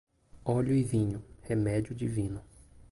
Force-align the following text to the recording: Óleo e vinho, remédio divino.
Óleo 0.43 0.75
e 0.75 0.81
vinho, 0.81 1.23
remédio 1.43 1.93
divino. 1.93 2.43